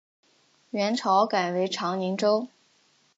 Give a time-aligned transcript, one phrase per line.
[0.71, 2.47] 元朝改为长宁州。